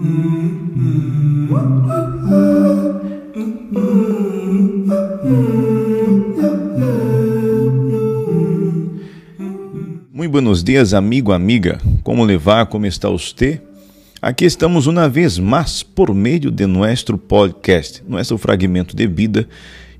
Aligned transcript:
Muito 0.00 1.50
buenos 10.30 10.64
dias, 10.64 10.94
amigo, 10.94 11.32
amiga. 11.32 11.78
Como 12.02 12.24
levar? 12.24 12.64
Como 12.66 12.86
está 12.86 13.10
você? 13.10 13.60
Aqui 14.22 14.46
estamos 14.46 14.86
uma 14.86 15.06
vez 15.06 15.38
mais 15.38 15.82
por 15.82 16.14
meio 16.14 16.50
de 16.50 16.64
nosso 16.64 17.18
podcast, 17.18 18.02
nosso 18.08 18.38
fragmento 18.38 18.96
de 18.96 19.06
vida, 19.06 19.46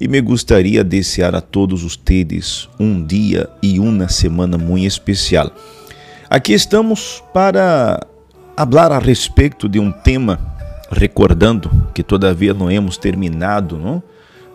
e 0.00 0.08
me 0.08 0.18
gostaria 0.22 0.82
desejar 0.82 1.34
a 1.34 1.42
todos 1.42 1.84
ustedes 1.84 2.70
um 2.78 3.04
dia 3.04 3.50
e 3.62 3.78
uma 3.78 4.08
semana 4.08 4.56
muito 4.56 4.86
especial. 4.86 5.54
Aqui 6.30 6.54
estamos 6.54 7.22
para 7.34 8.00
falar 8.66 8.92
a 8.92 8.98
respeito 8.98 9.68
de 9.68 9.78
um 9.78 9.90
tema, 9.90 10.38
recordando 10.90 11.70
que 11.94 12.02
todavia 12.02 12.52
não 12.52 12.70
hemos 12.70 12.98
terminado, 12.98 13.78
não? 13.78 14.02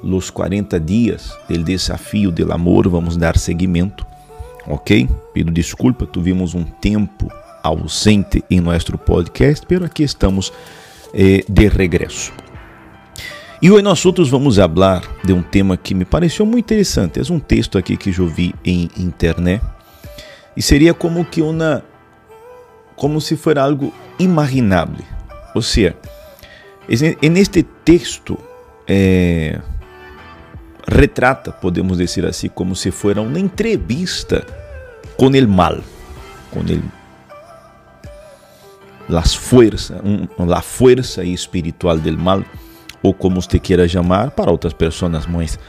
Los 0.03 0.29
40 0.29 0.79
dias 0.79 1.35
do 1.49 1.57
desafio 1.63 2.31
do 2.31 2.53
amor, 2.53 2.87
vamos 2.87 3.17
dar 3.17 3.37
seguimento, 3.37 4.05
ok? 4.67 5.09
Pido 5.33 5.51
desculpa, 5.51 6.05
tivemos 6.05 6.53
um 6.53 6.63
tempo 6.63 7.31
ausente 7.63 8.43
em 8.51 8.59
nosso 8.59 8.95
podcast, 8.97 9.65
pero 9.65 9.85
aqui 9.85 10.03
estamos 10.03 10.53
eh, 11.13 11.43
de 11.49 11.67
regresso. 11.67 12.31
E 13.59 13.71
hoje 13.71 13.81
nós 13.81 14.05
outros 14.05 14.29
vamos 14.29 14.57
falar 14.57 15.01
de 15.23 15.33
um 15.33 15.41
tema 15.41 15.75
que 15.75 15.95
me 15.95 16.05
pareceu 16.05 16.45
muito 16.45 16.65
interessante. 16.65 17.19
É 17.19 17.33
um 17.33 17.39
texto 17.39 17.79
aqui 17.79 17.97
que 17.97 18.09
eu 18.09 18.27
vi 18.27 18.53
em 18.63 18.91
internet 18.97 19.63
e 20.55 20.61
seria 20.61 20.93
como 20.93 21.25
que 21.25 21.41
uma 21.41 21.83
como 22.95 23.19
se 23.19 23.35
fosse 23.35 23.59
algo 23.59 23.93
imaginável. 24.17 25.03
Ou 25.53 25.61
seja, 25.61 25.95
en 27.21 27.37
este 27.37 27.63
texto 27.63 28.37
eh, 28.87 29.59
retrata, 30.87 31.51
podemos 31.51 31.97
dizer 31.97 32.25
assim, 32.25 32.49
como 32.49 32.75
se 32.75 32.91
fosse 32.91 33.19
uma 33.19 33.39
entrevista 33.39 34.45
com 35.17 35.27
o 35.27 35.47
mal, 35.47 35.81
com 36.51 36.59
el 36.61 36.81
las 39.07 39.35
fuerzas, 39.35 40.01
la 40.39 40.61
fuerza 40.61 41.23
espiritual 41.23 41.99
del 41.99 42.17
mal, 42.17 42.43
ou 43.03 43.13
como 43.13 43.41
você 43.41 43.59
queira 43.59 43.87
chamar, 43.87 44.31
para 44.31 44.49
outras 44.49 44.73
pessoas 44.73 45.27
mais 45.27 45.59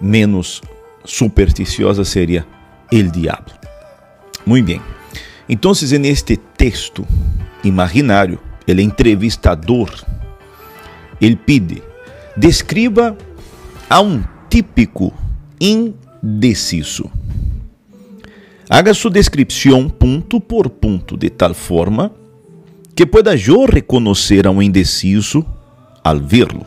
menos 0.00 0.62
supersticiosas 1.04 2.08
seria 2.08 2.46
el 2.90 3.10
diabo. 3.10 3.52
Muito 4.46 4.66
bem. 4.66 4.93
Então, 5.48 5.72
neste 5.98 6.36
texto 6.36 7.06
imaginário, 7.62 8.38
ele 8.66 8.82
é 8.82 8.84
entrevistador, 8.84 9.90
ele 11.20 11.36
pede, 11.36 11.82
describa 12.36 13.16
a 13.88 14.00
um 14.00 14.22
típico 14.48 15.12
indeciso. 15.60 17.10
Haga 18.68 18.94
sua 18.94 19.10
descrição 19.10 19.88
ponto 19.88 20.40
por 20.40 20.70
ponto 20.70 21.16
de 21.16 21.28
tal 21.28 21.52
forma 21.52 22.10
que 22.96 23.04
pueda 23.04 23.34
eu 23.34 23.66
reconhecer 23.66 24.46
a 24.46 24.50
um 24.50 24.62
indeciso 24.62 25.44
al 26.02 26.18
verlo. 26.20 26.64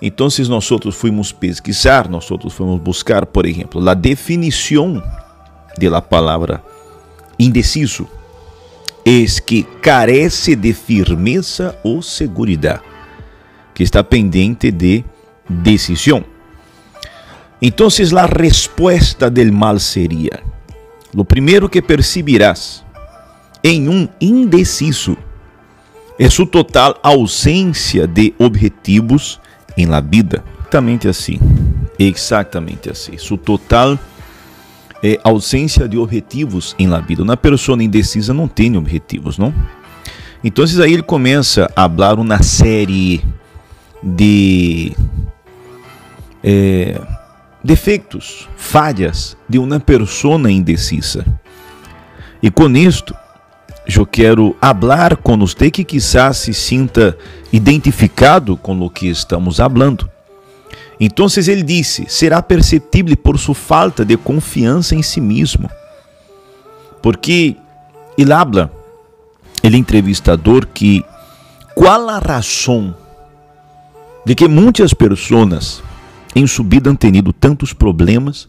Então, 0.00 0.28
nós 0.48 0.68
fomos 0.94 1.32
pesquisar, 1.32 2.08
nós 2.08 2.26
fomos 2.26 2.80
buscar, 2.80 3.26
por 3.26 3.44
exemplo, 3.44 3.86
a 3.86 3.94
definição 3.94 5.02
de 5.76 5.88
la 5.88 6.00
palavra 6.00 6.62
indeciso, 7.40 8.06
é 9.04 9.24
que 9.40 9.62
carece 9.80 10.54
de 10.54 10.72
firmeza 10.74 11.76
ou 11.82 12.02
segurança, 12.02 12.82
que 13.74 13.82
está 13.82 14.04
pendente 14.04 14.70
de 14.70 15.04
decisão. 15.48 16.22
Então, 17.62 17.88
a 17.88 18.26
resposta 18.26 19.30
del 19.30 19.52
mal 19.52 19.78
seria: 19.78 20.42
lo 21.14 21.24
primeiro 21.24 21.68
que 21.68 21.82
percibirás 21.82 22.84
em 23.64 23.88
um 23.88 24.08
indeciso 24.20 25.16
é 26.18 26.28
sua 26.28 26.46
total 26.46 26.98
ausência 27.02 28.06
de 28.06 28.34
objetivos 28.38 29.40
em 29.76 29.86
la 29.86 30.00
vida. 30.00 30.44
Exatamente 30.60 31.08
assim. 31.08 31.38
Exatamente 31.98 32.90
assim. 32.90 33.18
Sua 33.18 33.38
total 33.38 33.98
é, 35.02 35.18
ausência 35.24 35.88
de 35.88 35.96
objetivos 35.98 36.74
em 36.78 36.86
la 36.86 37.00
vida. 37.00 37.22
Uma 37.22 37.36
pessoa 37.36 37.82
indecisa 37.82 38.34
não 38.34 38.46
tem 38.46 38.76
objetivos, 38.76 39.38
não? 39.38 39.54
Então, 40.42 40.64
aí 40.82 40.94
ele 40.94 41.02
começa 41.02 41.70
a 41.76 41.88
falar 41.88 42.18
uma 42.18 42.42
série 42.42 43.22
de 44.02 44.92
é, 46.42 46.98
defeitos, 47.62 48.48
falhas 48.56 49.36
de 49.48 49.58
uma 49.58 49.78
pessoa 49.78 50.50
indecisa. 50.50 51.26
E 52.42 52.50
com 52.50 52.70
isto, 52.70 53.14
eu 53.86 54.06
quero 54.06 54.56
hablar 54.60 55.16
com 55.16 55.38
você 55.38 55.70
que 55.70 55.84
quizás 55.84 56.38
se 56.38 56.54
sinta 56.54 57.16
identificado 57.52 58.56
com 58.56 58.80
o 58.80 58.88
que 58.88 59.08
estamos 59.08 59.58
falando. 59.58 60.08
Então 61.00 61.26
ele 61.34 61.62
disse: 61.62 62.04
será 62.08 62.42
perceptível 62.42 63.16
por 63.16 63.38
sua 63.38 63.54
falta 63.54 64.04
de 64.04 64.18
confiança 64.18 64.94
em 64.94 65.02
si 65.02 65.18
mesmo. 65.18 65.70
Porque 67.00 67.56
ele 68.18 68.32
habla, 68.34 68.70
ele 69.62 69.78
entrevistador, 69.78 70.66
que 70.66 71.02
qual 71.74 72.06
a 72.10 72.18
razão 72.18 72.94
de 74.26 74.34
que 74.34 74.46
muitas 74.46 74.92
pessoas 74.92 75.82
em 76.36 76.46
sua 76.46 76.66
vida 76.68 76.90
han 76.90 76.94
tenido 76.94 77.32
tantos 77.32 77.72
problemas 77.72 78.46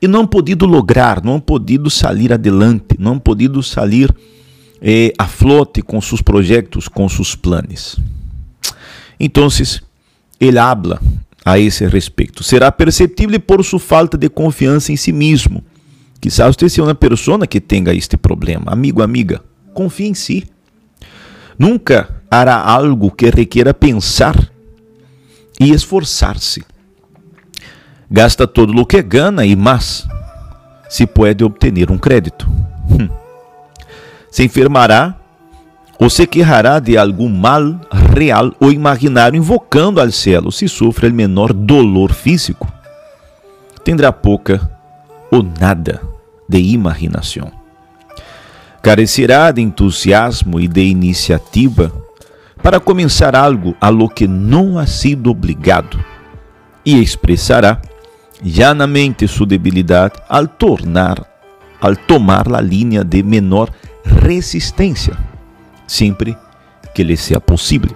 e 0.00 0.08
não 0.08 0.26
podido 0.26 0.64
lograr, 0.64 1.22
não 1.22 1.38
podido 1.38 1.90
sair 1.90 2.32
adelante, 2.32 2.96
não 2.98 3.18
podido 3.18 3.62
sair 3.62 4.12
eh, 4.80 5.12
a 5.18 5.28
flote 5.28 5.82
com 5.82 6.00
seus 6.00 6.22
projetos, 6.22 6.88
com 6.88 7.06
seus 7.08 7.36
planos. 7.36 8.00
Então, 9.20 9.46
ele 10.40 10.58
habla 10.58 11.00
a 11.44 11.58
esse 11.58 11.86
respeito. 11.86 12.42
Será 12.42 12.70
perceptível 12.70 13.40
por 13.40 13.64
sua 13.64 13.80
falta 13.80 14.16
de 14.16 14.28
confiança 14.28 14.92
em 14.92 14.96
si 14.96 15.12
mesmo. 15.12 15.62
Quizás 16.20 16.54
você 16.56 16.68
seja 16.68 16.84
uma 16.84 16.94
pessoa 16.94 17.46
que 17.46 17.60
tenha 17.60 17.92
este 17.92 18.16
problema. 18.16 18.72
Amigo, 18.72 19.02
amiga, 19.02 19.42
confie 19.74 20.06
em 20.06 20.14
si. 20.14 20.44
Nunca 21.58 22.22
hará 22.30 22.56
algo 22.56 23.10
que 23.10 23.28
requiera 23.28 23.74
pensar 23.74 24.36
e 25.60 25.70
esforçar-se. 25.72 26.64
Gasta 28.10 28.46
todo 28.46 28.78
o 28.78 28.86
que 28.86 29.02
gana 29.02 29.44
e 29.44 29.56
mais 29.56 30.06
se 30.88 31.06
pode 31.06 31.42
obter 31.42 31.90
um 31.90 31.98
crédito. 31.98 32.48
Hum. 32.90 33.08
Se 34.30 34.44
enfermará 34.44 35.21
ou 35.98 36.10
se 36.10 36.26
quejará 36.26 36.78
de 36.78 36.96
algum 36.96 37.28
mal 37.28 37.80
real 38.14 38.52
ou 38.58 38.72
imaginário, 38.72 39.36
invocando 39.36 40.00
al 40.00 40.10
cielo 40.10 40.50
se 40.50 40.68
sofre 40.68 41.08
o 41.08 41.14
menor 41.14 41.52
dolor 41.52 42.12
físico. 42.12 42.66
Tendrá 43.84 44.12
pouca 44.12 44.60
ou 45.30 45.42
nada 45.42 46.00
de 46.48 46.58
imaginação. 46.58 47.50
Carecerá 48.82 49.50
de 49.52 49.62
entusiasmo 49.62 50.60
e 50.60 50.66
de 50.66 50.82
iniciativa 50.82 51.92
para 52.62 52.80
começar 52.80 53.34
algo 53.34 53.76
a 53.80 53.88
lo 53.88 54.08
que 54.08 54.26
não 54.26 54.78
ha 54.78 54.86
sido 54.86 55.30
obrigado 55.30 56.02
e 56.84 57.00
expressará 57.00 57.80
llanamente 58.42 59.26
sua 59.28 59.46
debilidade 59.46 60.14
al 60.28 60.48
tornar, 60.48 61.24
al 61.80 61.96
tomar 61.96 62.52
a 62.52 62.60
linha 62.60 63.04
de 63.04 63.22
menor 63.22 63.70
resistência, 64.04 65.16
sempre 65.92 66.36
que 66.94 67.02
lhe 67.02 67.16
seja 67.16 67.40
possível. 67.40 67.92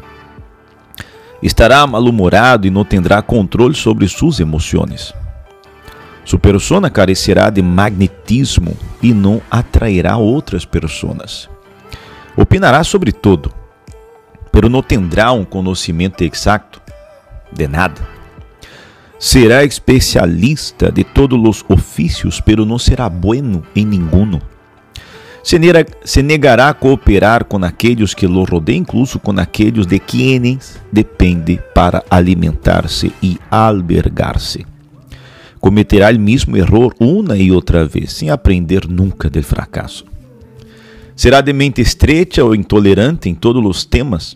Estará 1.42 1.86
mal-humorado 1.86 2.66
e 2.66 2.70
não 2.70 2.84
terá 2.84 3.20
controle 3.22 3.74
sobre 3.74 4.08
suas 4.08 4.40
emoções. 4.40 5.14
Sua 6.24 6.38
persona 6.38 6.90
carecerá 6.90 7.50
de 7.50 7.62
magnetismo 7.62 8.76
e 9.02 9.12
não 9.12 9.40
atrairá 9.50 10.16
outras 10.16 10.64
pessoas. 10.64 11.48
Opinará 12.36 12.82
sobre 12.82 13.12
tudo, 13.12 13.52
pero 14.50 14.68
não 14.68 14.82
terá 14.82 15.32
um 15.32 15.44
conhecimento 15.44 16.22
exato 16.22 16.80
de 17.52 17.68
nada 17.68 18.16
Será 19.18 19.64
especialista 19.64 20.92
de 20.92 21.02
todos 21.02 21.38
os 21.42 21.64
ofícios, 21.70 22.38
pero 22.38 22.66
não 22.66 22.78
será 22.78 23.08
bueno 23.08 23.62
em 23.74 23.84
ninguno. 23.84 24.42
Se, 25.46 26.22
negará 26.24 26.70
a 26.70 26.74
cooperar 26.74 27.44
com 27.44 27.64
aqueles 27.64 28.12
que 28.12 28.26
lo 28.26 28.42
rodeiam, 28.42 28.80
incluso 28.80 29.20
com 29.20 29.30
aqueles 29.38 29.86
de 29.86 30.00
quienes 30.00 30.76
depende 30.90 31.60
para 31.72 32.02
alimentar-se 32.10 33.12
e 33.22 33.38
albergar-se. 33.48 34.66
Cometerá 35.60 36.10
o 36.10 36.18
mesmo 36.18 36.56
erro 36.56 36.92
uma 36.98 37.36
e 37.36 37.52
outra 37.52 37.86
vez, 37.86 38.12
sem 38.12 38.28
aprender 38.28 38.88
nunca 38.88 39.30
del 39.30 39.44
fracasso. 39.44 40.04
Será 41.14 41.40
de 41.40 41.52
mente 41.52 41.80
estreita 41.80 42.42
ou 42.42 42.52
intolerante 42.52 43.28
em 43.28 43.34
todos 43.36 43.64
os 43.64 43.84
temas, 43.84 44.34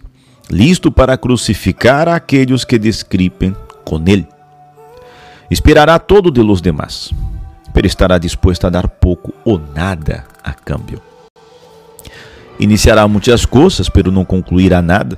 listo 0.48 0.92
para 0.92 1.18
crucificar 1.18 2.06
aqueles 2.06 2.62
que 2.62 2.78
descripem 2.78 3.52
com 3.84 4.00
ele. 4.06 4.28
Esperará 5.50 5.98
todo 5.98 6.30
de 6.30 6.40
los 6.40 6.60
demás, 6.60 7.10
pero 7.74 7.88
estará 7.88 8.16
disposto 8.16 8.68
a 8.68 8.70
dar 8.70 8.86
pouco 8.86 9.34
ou 9.44 9.60
nada 9.74 10.29
a 10.42 10.52
câmbio. 10.52 11.00
Iniciará 12.58 13.08
muitas 13.08 13.46
coisas, 13.46 13.88
pero 13.88 14.12
não 14.12 14.24
concluirá 14.24 14.82
nada. 14.82 15.16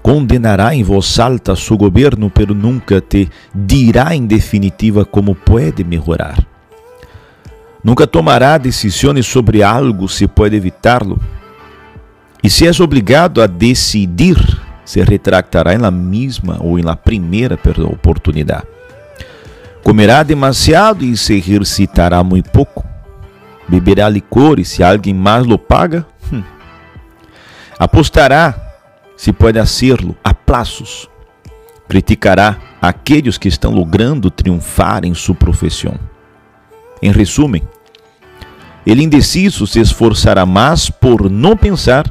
Condenará 0.00 0.74
em 0.74 0.84
voz 0.84 1.18
alta 1.18 1.56
seu 1.56 1.76
governo, 1.76 2.30
pero 2.30 2.54
nunca 2.54 3.00
te 3.00 3.28
dirá 3.52 4.14
em 4.14 4.24
definitiva 4.24 5.04
como 5.04 5.34
pode 5.34 5.82
melhorar. 5.82 6.46
Nunca 7.82 8.06
tomará 8.06 8.58
decisões 8.58 9.26
sobre 9.26 9.62
algo 9.62 10.08
se 10.08 10.26
pode 10.28 10.54
evitá-lo. 10.56 11.20
E 12.42 12.48
se 12.48 12.66
és 12.66 12.78
obrigado 12.78 13.42
a 13.42 13.46
decidir, 13.48 14.36
se 14.84 15.02
retractará 15.02 15.74
em 15.74 15.90
mesma 15.90 16.58
ou 16.60 16.78
em 16.78 16.82
la 16.82 16.94
primeira 16.94 17.58
oportunidade. 17.92 18.66
Comerá 19.82 20.22
demasiado 20.22 21.04
e 21.04 21.16
se 21.16 21.34
exercitará 21.34 22.22
muito 22.22 22.50
pouco. 22.50 22.84
Beberá 23.68 24.08
licor 24.08 24.60
e 24.60 24.64
se 24.64 24.82
alguém 24.82 25.12
mais 25.14 25.44
lo 25.44 25.58
paga, 25.58 26.06
hum. 26.32 26.42
apostará, 27.78 28.54
se 29.16 29.32
pode 29.32 29.58
hacerlo, 29.58 30.16
a 30.22 30.32
plazos. 30.32 31.08
Criticará 31.88 32.58
aqueles 32.80 33.38
que 33.38 33.48
estão 33.48 33.72
logrando 33.72 34.30
triunfar 34.30 35.04
em 35.04 35.14
sua 35.14 35.34
profissão. 35.34 35.94
Em 37.02 37.10
resumo, 37.10 37.60
ele 38.86 39.02
indeciso 39.02 39.66
se 39.66 39.80
esforçará 39.80 40.46
mais 40.46 40.88
por 40.88 41.28
não 41.28 41.56
pensar 41.56 42.10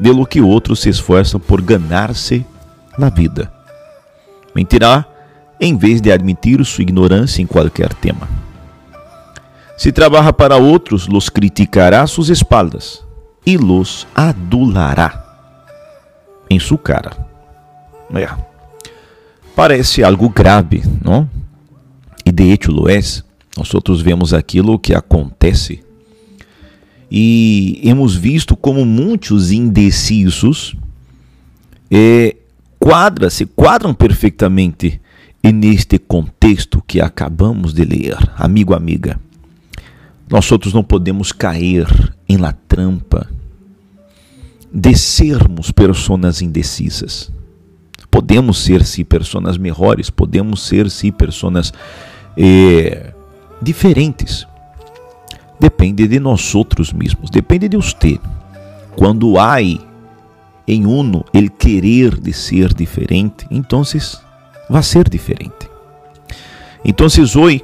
de 0.00 0.10
lo 0.10 0.24
que 0.24 0.40
outros 0.40 0.80
se 0.80 0.88
esforçam 0.88 1.38
por 1.38 1.60
ganhar-se 1.60 2.44
na 2.96 3.10
vida. 3.10 3.52
Mentirá 4.54 5.04
em 5.60 5.76
vez 5.76 6.00
de 6.00 6.10
admitir 6.10 6.64
sua 6.64 6.82
ignorância 6.82 7.42
em 7.42 7.46
qualquer 7.46 7.92
tema. 7.94 8.28
Se 9.78 9.92
trabalha 9.92 10.32
para 10.32 10.56
outros, 10.56 11.06
los 11.06 11.30
criticará 11.30 12.02
a 12.02 12.06
suas 12.08 12.28
espaldas 12.28 13.04
e 13.46 13.56
los 13.56 14.08
adulará 14.12 15.24
em 16.50 16.58
sua 16.58 16.78
cara. 16.78 17.16
É. 18.12 18.28
Parece 19.54 20.02
algo 20.02 20.28
grave, 20.28 20.82
não? 21.02 21.30
E 22.26 22.32
de 22.32 22.50
hecho 22.50 22.72
lo 22.72 22.90
es. 22.90 23.24
Nós 23.56 23.72
outros 23.72 24.02
vemos 24.02 24.34
aquilo 24.34 24.78
que 24.78 24.92
acontece 24.92 25.82
e 27.10 27.80
hemos 27.84 28.16
visto 28.16 28.56
como 28.56 28.84
muitos 28.84 29.50
indecisos 29.50 30.76
é, 31.90 32.36
quadra, 32.78 33.30
se 33.30 33.46
quadram 33.46 33.94
perfeitamente 33.94 35.00
neste 35.42 35.98
contexto 35.98 36.82
que 36.86 37.00
acabamos 37.00 37.72
de 37.72 37.82
ler, 37.82 38.16
amigo, 38.36 38.74
amiga. 38.74 39.18
Nós 40.30 40.50
outros 40.52 40.74
não 40.74 40.84
podemos 40.84 41.32
cair 41.32 41.86
em 42.28 42.36
la 42.36 42.52
trampa 42.52 43.28
de 44.72 44.94
sermos 44.94 45.70
pessoas 45.70 46.42
indecisas. 46.42 47.32
Podemos 48.10 48.58
ser, 48.58 48.84
sim, 48.84 49.04
pessoas 49.04 49.56
melhores, 49.56 50.10
podemos 50.10 50.62
ser, 50.62 50.90
sim, 50.90 51.10
pessoas 51.10 51.72
eh, 52.36 53.12
diferentes. 53.60 54.46
Depende 55.58 56.06
de 56.06 56.20
nós 56.20 56.54
outros 56.54 56.92
mesmos, 56.92 57.30
depende 57.30 57.68
de 57.68 57.76
você. 57.76 58.20
Quando 58.96 59.38
há 59.38 59.62
em 59.62 60.86
uno 60.86 61.24
ele 61.32 61.48
querer 61.48 62.20
de 62.20 62.32
ser 62.32 62.74
diferente, 62.74 63.46
então 63.50 63.82
vai 64.68 64.82
ser 64.82 65.08
diferente. 65.08 65.68
Então, 66.84 67.06
hoje 67.06 67.62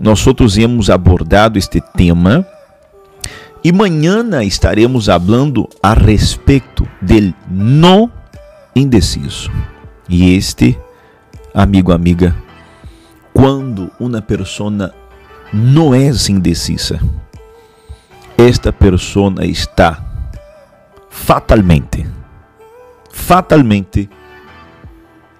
nós 0.00 0.26
outros 0.26 0.56
hemos 0.56 0.90
abordado 0.90 1.58
este 1.58 1.80
tema 1.80 2.46
e 3.64 3.70
amanhã 3.70 4.24
estaremos 4.44 5.06
falando 5.06 5.68
a 5.82 5.92
respeito 5.92 6.88
del 7.02 7.34
não 7.50 8.10
indeciso. 8.74 9.50
E 10.08 10.34
este, 10.36 10.78
amigo, 11.52 11.92
amiga, 11.92 12.34
quando 13.34 13.90
uma 13.98 14.22
pessoa 14.22 14.94
não 15.52 15.94
é 15.94 16.10
indecisa, 16.28 17.00
esta 18.36 18.72
persona 18.72 19.44
está 19.44 20.04
fatalmente, 21.10 22.06
fatalmente 23.10 24.08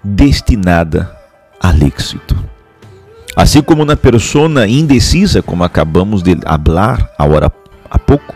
destinada 0.03 1.17
ao 1.59 1.73
êxito. 1.75 2.58
Assim 3.35 3.61
como 3.61 3.83
uma 3.83 3.95
persona 3.95 4.67
indecisa, 4.67 5.41
como 5.41 5.63
acabamos 5.63 6.21
de 6.21 6.35
falar 6.35 7.09
agora 7.17 7.51
há 7.89 7.99
pouco, 7.99 8.35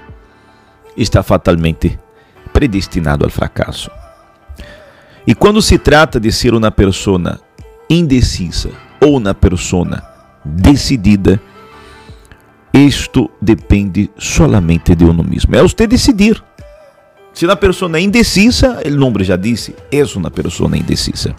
está 0.95 1.21
fatalmente 1.23 1.99
predestinado 2.51 3.25
ao 3.25 3.31
fracasso. 3.31 3.89
E 5.25 5.33
quando 5.33 5.61
se 5.61 5.77
trata 5.77 6.19
de 6.19 6.31
ser 6.31 6.53
uma 6.53 6.71
persona 6.71 7.39
indecisa 7.89 8.69
ou 9.01 9.17
uma 9.17 9.33
persona 9.33 10.03
decidida, 10.43 11.41
isto 12.73 13.29
depende 13.41 14.09
solamente 14.17 14.95
de 14.95 15.05
uno 15.05 15.23
mesmo. 15.23 15.55
É 15.55 15.61
você 15.61 15.87
decidir. 15.87 16.43
Se 17.33 17.45
a 17.49 17.55
pessoa 17.55 17.97
é 17.97 18.01
indecisa, 18.01 18.79
o 18.85 18.91
nome 18.91 19.23
já 19.23 19.35
disse, 19.35 19.75
é 19.91 20.03
uma 20.15 20.29
pessoa 20.29 20.75
indecisa. 20.77 21.35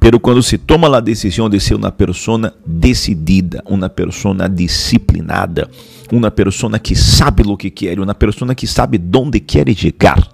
Pero 0.00 0.20
quando 0.20 0.42
se 0.42 0.56
toma 0.56 0.96
a 0.96 1.00
decisão 1.00 1.50
de 1.50 1.58
ser 1.58 1.74
uma 1.74 1.90
pessoa 1.90 2.54
decidida, 2.64 3.62
uma 3.66 3.88
pessoa 3.88 4.48
disciplinada, 4.48 5.68
uma 6.12 6.30
pessoa 6.30 6.78
que 6.78 6.94
sabe 6.94 7.42
o 7.46 7.56
que 7.56 7.70
quer, 7.70 7.98
uma 7.98 8.14
pessoa 8.14 8.54
que 8.54 8.66
sabe 8.66 9.00
onde 9.16 9.40
quer 9.40 9.68
chegar. 9.74 10.26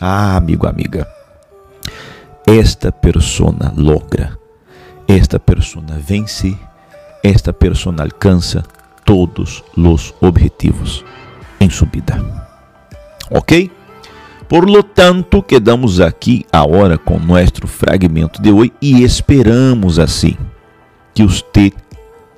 Ah, 0.00 0.36
amigo, 0.36 0.66
amiga, 0.66 1.06
esta 2.46 2.90
pessoa 2.90 3.54
logra, 3.76 4.38
esta 5.06 5.38
pessoa 5.38 5.84
vence, 5.98 6.56
esta 7.22 7.52
pessoa 7.52 7.94
alcança 7.98 8.62
todos 9.04 9.62
os 9.76 10.14
objetivos 10.20 11.04
em 11.60 11.70
sua 11.70 11.88
vida. 11.88 12.22
Ok? 13.30 13.70
Por 14.48 14.68
lo 14.68 14.82
tanto, 14.82 15.42
quedamos 15.42 16.00
aqui 16.00 16.46
agora 16.52 16.96
com 16.96 17.18
nosso 17.18 17.66
fragmento 17.66 18.40
de 18.40 18.52
hoje 18.52 18.72
e 18.80 19.02
esperamos 19.02 19.98
assim 19.98 20.36
que 21.12 21.24
você 21.24 21.72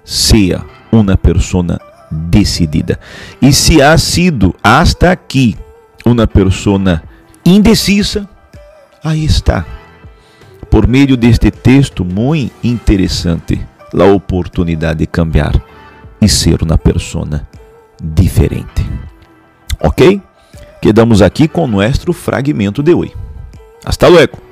seja 0.04 0.64
uma 0.90 1.16
pessoa 1.18 1.78
decidida. 2.10 2.98
E 3.42 3.52
se 3.52 3.82
ha 3.82 3.96
sido 3.98 4.54
hasta 4.62 5.10
aqui 5.10 5.56
uma 6.04 6.26
pessoa 6.26 7.02
indecisa, 7.44 8.26
aí 9.04 9.24
está. 9.24 9.66
Por 10.70 10.86
meio 10.86 11.16
deste 11.16 11.50
texto 11.50 12.04
muito 12.04 12.54
interessante, 12.64 13.60
a 13.92 14.04
oportunidade 14.04 15.00
de 15.00 15.06
cambiar 15.06 15.52
e 16.20 16.28
ser 16.28 16.62
uma 16.62 16.78
persona 16.78 17.46
diferente. 18.02 18.86
Ok? 19.80 20.22
Quedamos 20.80 21.22
aqui 21.22 21.48
com 21.48 21.66
nosso 21.66 22.12
fragmento 22.12 22.82
de 22.82 22.94
hoje. 22.94 23.14
Hasta 23.84 24.08
luego. 24.08 24.47